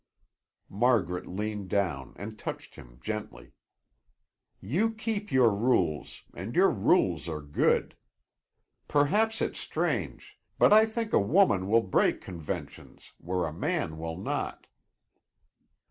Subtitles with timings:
[0.71, 3.51] Margaret leaned down and touched him gently.
[4.59, 7.95] "You keep your rules, and your rules are good.
[8.87, 14.17] Perhaps it's strange, but I think a woman will break conventions where a man will
[14.17, 14.65] not.